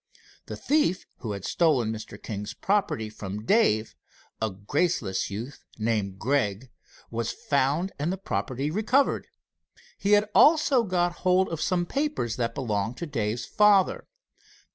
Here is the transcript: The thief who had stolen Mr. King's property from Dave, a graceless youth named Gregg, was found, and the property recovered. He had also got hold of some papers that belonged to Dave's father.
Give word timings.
The 0.47 0.57
thief 0.57 1.05
who 1.19 1.33
had 1.33 1.45
stolen 1.45 1.91
Mr. 1.93 2.19
King's 2.19 2.55
property 2.55 3.07
from 3.07 3.45
Dave, 3.45 3.93
a 4.41 4.49
graceless 4.49 5.29
youth 5.29 5.63
named 5.77 6.17
Gregg, 6.17 6.71
was 7.11 7.31
found, 7.31 7.91
and 7.99 8.11
the 8.11 8.17
property 8.17 8.71
recovered. 8.71 9.27
He 9.99 10.13
had 10.13 10.27
also 10.33 10.81
got 10.85 11.17
hold 11.21 11.49
of 11.49 11.61
some 11.61 11.85
papers 11.85 12.37
that 12.37 12.55
belonged 12.55 12.97
to 12.97 13.05
Dave's 13.05 13.45
father. 13.45 14.07